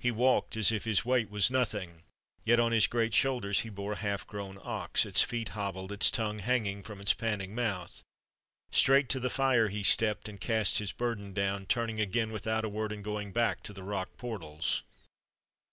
[0.00, 2.02] He walked as if his weight was nothing;
[2.44, 6.10] yet on his great shoulders he bore a half grown ox, its feet hobbled, its
[6.10, 8.02] tongue hanging from its panting mouth.
[8.72, 12.68] Straight to the fire he stepped and cast his burden down, turning again without a
[12.68, 14.82] word and going back to the rock portals.